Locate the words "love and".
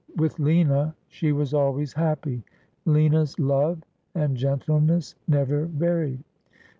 3.39-4.35